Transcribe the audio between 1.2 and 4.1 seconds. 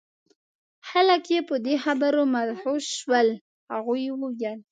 یې په دې خبرو مدهوش شول. هغوی